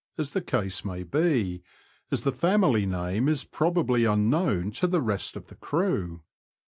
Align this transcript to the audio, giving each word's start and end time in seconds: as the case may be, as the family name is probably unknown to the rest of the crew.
as 0.17 0.31
the 0.31 0.41
case 0.41 0.83
may 0.83 1.03
be, 1.03 1.61
as 2.09 2.23
the 2.23 2.31
family 2.31 2.87
name 2.87 3.29
is 3.29 3.43
probably 3.43 4.03
unknown 4.03 4.71
to 4.71 4.87
the 4.87 4.99
rest 4.99 5.35
of 5.35 5.45
the 5.45 5.55
crew. 5.55 6.23